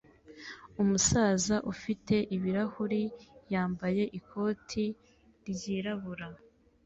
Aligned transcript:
Umusaza 0.81 1.55
ufite 1.73 2.15
ibirahuri 2.35 3.01
yambaye 3.53 4.03
ikoti 4.19 4.85
ryirabura 5.47 6.27